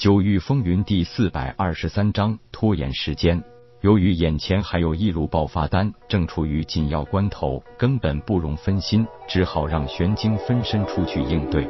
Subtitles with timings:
[0.00, 3.44] 九域风云第四百二十三章拖延时间。
[3.82, 11.68] 由于眼前还有一路爆发丹，正处于紧要关头，根本不容分心，只好让玄晶分身出去应对。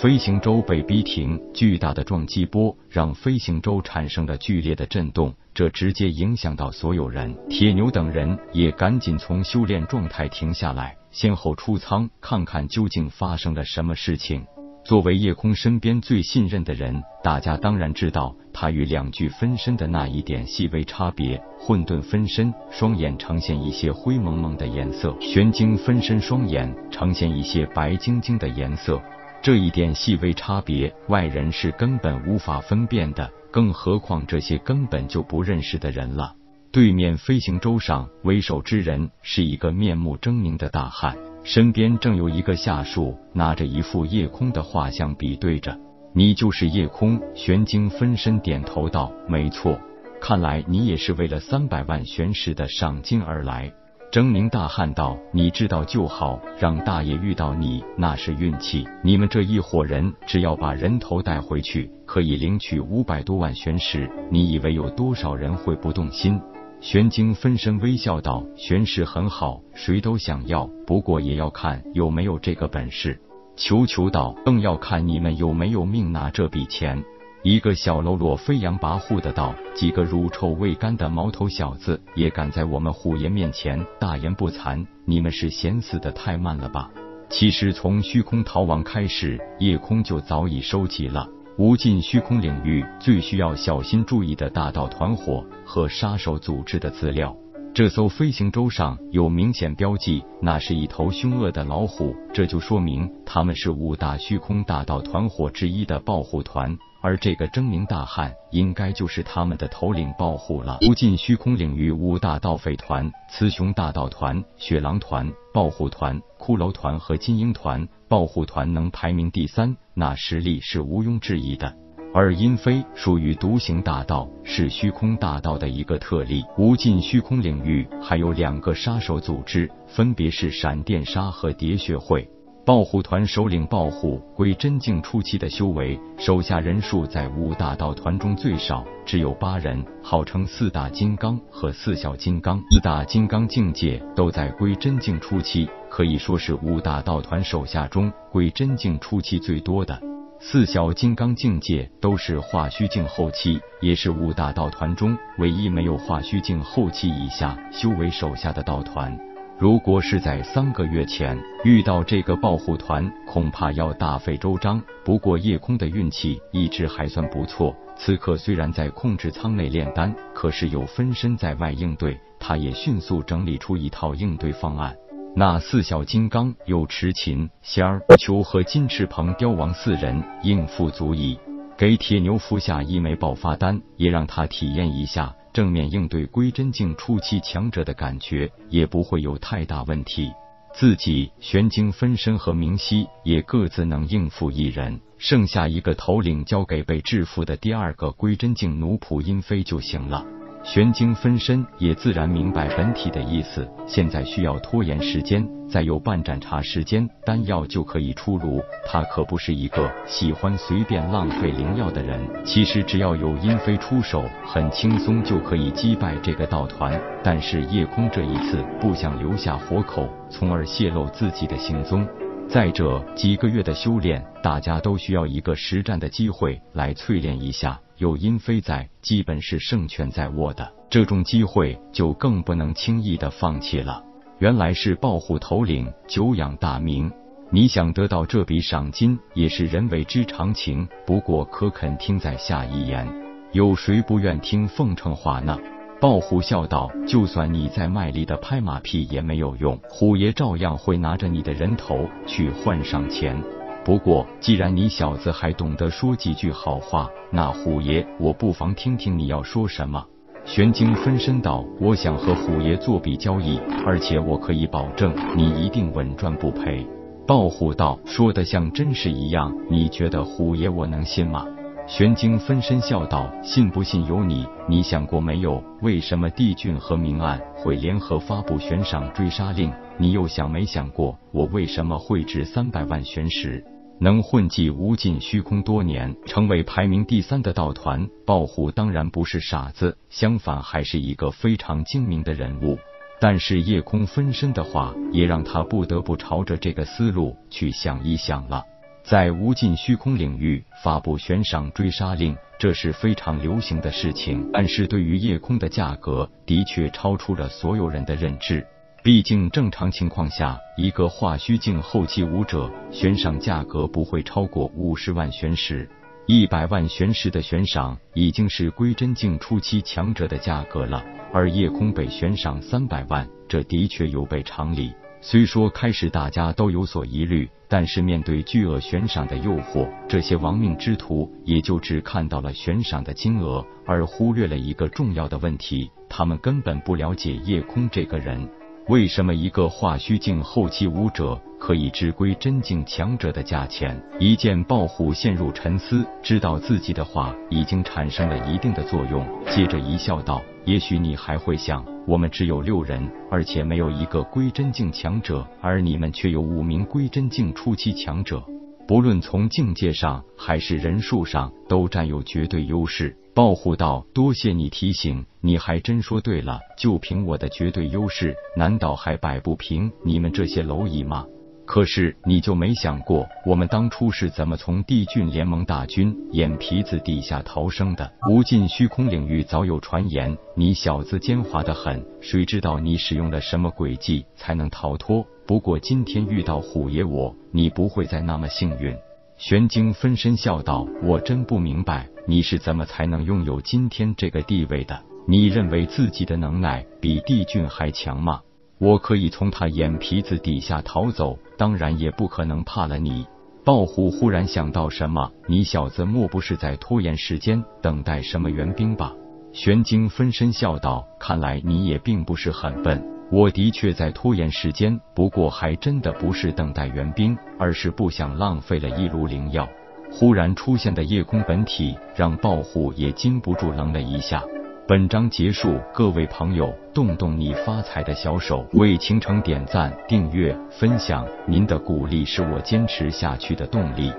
[0.00, 7.36] 飞行舟被逼停，巨大的撞击波让飞行舟产生了剧烈的震动，这直接影响到所有人。
[7.50, 14.46] 铁牛等人也赶紧从修炼状态停下来，先后出舱看看究竟发生了什么事情。
[14.84, 21.40] 作为夜空身边最信任的人，大家当然知道他与两具分身的那一点细微差别。
[21.58, 29.00] 混沌分身双眼呈现一些灰蒙蒙的颜色，玄晶分身双眼呈现一些白晶晶的颜色。
[29.40, 36.34] 这一点细微差别，外人是根本无法分辨的，更何况这些根本就不认识的人了。
[36.72, 41.16] 对面飞行舟上为首之人是一个面目狰狞的大汉。
[41.44, 45.76] 身边正有一个下属拿着一幅夜空的画像比对着，
[46.14, 49.78] 你就是夜空玄晶分身点头道：“没错，
[50.20, 53.72] 看来你也是为了三百万玄石的赏金而来。”
[54.12, 58.86] 狰狞大汉道：“你知道就好，让大爷遇到你那是运气。
[59.02, 64.08] 你们这一伙人只要把人头带回去，可以领取五百多万玄石。
[64.30, 66.38] 你以为有多少人会不动心？”
[66.82, 73.16] 玄晶分身微笑道：“玄石很好，谁都想要，不过也要看有没有这个本事。”
[73.54, 77.00] 求求道：“更要看你们有没有命拿这笔钱。”
[77.44, 84.84] 一个小喽啰飞扬跋扈的道：“几个乳臭未干的毛头小子也敢在我们虎爷面前大言不惭？
[85.04, 86.90] 你们是嫌死的太慢了吧？”
[87.30, 91.28] 其实从虚空逃亡开始，夜空就早已收集了。
[91.58, 97.36] 无尽虚空领域最需要小心注意的大道团伙和杀手组织的资料。
[97.74, 106.76] 这艘飞行舟上有明显标记，那是一头凶恶的老虎，这就说明他们是五大虚空大道团伙之一的暴虎团。
[107.02, 110.78] 而这个狰狞大汉，应该就是他们的头领暴虎了。
[110.88, 117.86] 无尽虚空领域五大盗匪团：雌雄大盗团、雪狼团、暴虎团、骷髅团和金鹰团。
[118.12, 121.74] 暴虎团能排名第三，那实力是毋庸置疑的。
[122.12, 126.44] 而阴飞属于独行大道，是虚空大道的一个特例。
[126.58, 132.28] 无尽虚空领域还有两个杀手组织，分别是闪电杀和喋血会。
[132.64, 142.62] 暴虎团首领暴虎归真境初期的修为，手下人数在五大道团中最少，只有八人，号称四大金刚和四小金刚。
[142.70, 150.00] 四大金刚境界都在归真境初期，可以说是五大道团手下中归真境初期最多的。
[150.38, 159.18] 四小金刚境界都是化虚境后期，也是五大道团中唯一没有化虚境后期以下修为手下的道团。
[159.58, 164.82] 如果是在三个月前遇到这个暴虎团，恐怕要大费周章。
[165.04, 174.96] 不过夜空的运气一直还算不错，此刻虽然在控制舱内炼丹，可是有分身在外应对，他也迅速整理出一套应对方案。
[175.36, 181.38] 那四小金刚有池琴、仙儿、秋和金翅鹏雕王四人应付足矣。
[181.76, 185.34] 给铁牛服下一枚爆发丹，也让他体验一下。
[185.52, 190.32] 正面应对归真境初期强者的感觉也不会有太大问题。
[190.74, 200.24] 自己玄晶分身和明熙也各自能应付一人，剩下一个头领交给被制服的第二个归真境奴仆殷飞就行了。
[200.64, 208.62] 玄晶分身也自然明白本体的意思，现在需要拖延时间，再有半盏茶时间，丹药就可以出炉。
[208.86, 212.20] 他可不是一个喜欢随便浪费灵药的人。
[212.44, 216.98] 其实只要有阴飞出手，很轻松就可以击败这个道团。
[217.24, 222.06] 但是夜空这一次不想留下活口，从而泄露自己的行踪。
[222.48, 227.80] 再者，几个月的修炼，大家都需要一个实战的机会来淬炼一下。
[228.02, 230.72] 有阴飞在，基本是胜券在握的。
[230.90, 234.02] 这种机会就更不能轻易的放弃了。
[234.40, 237.12] 原来是暴虎头领久仰大名，
[237.52, 240.88] 你想得到这笔赏金也是人为之常情。
[241.06, 243.06] 不过可肯听在下一言？
[243.52, 245.56] 有谁不愿听奉承话呢？
[246.00, 253.40] 暴虎笑道：“就算你再卖力的拍马屁也没有用，虎爷照样会拿着你的人头去换上钱。
[253.84, 260.04] 不过既然你小子还懂得说几句好话，那虎爷我不妨听听你要说什么。”
[260.44, 266.86] 玄晶分身道：“我想和虎爷做笔交易，而且我可以保证你一定稳赚不赔。”
[267.26, 271.46] 暴虎道：“说的像真事一样，你觉得虎爷我能信吗？”
[271.94, 274.46] 玄晶分身笑道：“信不信由你。
[274.66, 279.70] 你想过没有，为什么帝俊和明暗会联合发布悬赏追杀令？
[279.98, 283.62] 你又想没想过，我为什么会值三百万玄石？
[284.00, 292.78] 能混迹无尽虚空多年，成为排名第三的道团，豹虎当然不是傻子，相反还是一个非常精明的人物。
[293.20, 298.64] 但是夜空分身的话，也让他不得不朝着这个思路去想一想了。
[299.04, 304.48] 在无尽虚空领域发布悬赏追杀令，这是非常流行的事情。
[304.52, 308.64] 但是对于夜空的价格，的确超出了所有人的认知。
[309.02, 315.90] 毕竟正常情况下，一个化虚境后期武者悬赏价格不会超过五十万玄石，
[316.26, 321.04] 一百万玄石的悬赏已经是归真境初期强者的价格了。
[321.32, 324.92] 而夜空被悬赏三百万，这的确有悖常理。
[325.24, 338.48] 虽说开始大家都有所疑虑，但是面对巨额悬赏的诱惑，这些亡命之徒也就只看到了悬赏的金额，而忽略了一个重要的问题：他们根本不了解夜空这个人。
[338.88, 343.96] 为什么一个化虚境后期武者可以值归真境强者的价钱？
[344.18, 358.42] 一见豹虎陷入沉思，知道自己的话已经产生了一定的作用，接着一笑道：“也许你还会想，我们只有六人，而且没有一个归真境强者，而你们却有五名归真境初期强者。”
[358.88, 363.16] 不论从境界上还是人数上，都占有绝对优势。
[363.34, 366.60] 豹虎道：“多谢你提醒，你还真说对了。
[366.76, 371.24] 就凭我的绝对优势，难道还摆不平你们这些蝼蚁吗？
[371.64, 378.12] 可是你就没想过，我们当初是怎么从帝俊联盟大军眼皮子底下逃生的？
[378.28, 388.94] 无尽虚空领域早有传言，你小子奸猾的很，谁知道你使用了什么诡计才能逃脱？”不过今天遇到虎爷我，你不会再那么幸运。
[389.42, 395.02] 玄晶分身笑道：“我真不明白，你是怎么才能拥有今天这个地位的？
[395.26, 398.40] 你认为自己的能耐比帝俊还强吗？
[398.78, 403.26] 我可以从他眼皮子底下逃走，当然也不可能怕了你。”
[403.66, 409.12] 豹虎忽然想到什么：“你小子莫不是在拖延时间，等待什么援兵吧？”
[409.52, 419.66] 玄晶分身笑道：“看来你也并不是很笨。”我的确在拖延时间，不过还真的不是等待援兵，而是不想浪费了一炉灵药。
[420.10, 424.44] 忽然出现的夜空本体让暴虎也禁不住愣了一下。
[424.86, 434.12] 本章结束，各位朋友，动动你发财的小手，为倾城点赞、订阅、分享，您的鼓励是我坚持下去的动力。